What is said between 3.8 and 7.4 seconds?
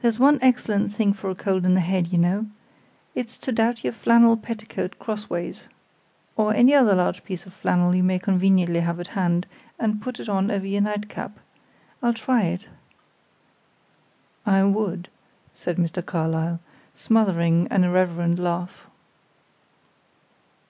your flannel petticoat crossways, or any other large